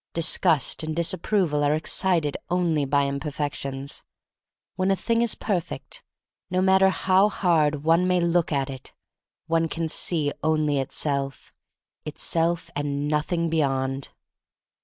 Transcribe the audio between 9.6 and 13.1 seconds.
can see only itself— it self, and